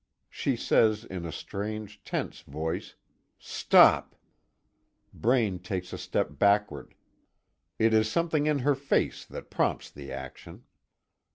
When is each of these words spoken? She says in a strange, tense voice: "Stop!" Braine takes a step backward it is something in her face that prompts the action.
She 0.31 0.55
says 0.57 1.05
in 1.05 1.27
a 1.27 1.31
strange, 1.31 2.03
tense 2.03 2.39
voice: 2.41 2.95
"Stop!" 3.37 4.15
Braine 5.13 5.59
takes 5.59 5.93
a 5.93 5.97
step 5.99 6.39
backward 6.39 6.95
it 7.77 7.93
is 7.93 8.11
something 8.11 8.47
in 8.47 8.57
her 8.65 8.73
face 8.73 9.23
that 9.25 9.51
prompts 9.51 9.91
the 9.91 10.11
action. 10.11 10.63